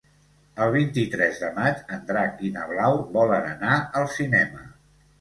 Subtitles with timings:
[0.63, 4.69] El vint-i-tres de maig en Drac i na Blau volen anar al cinema.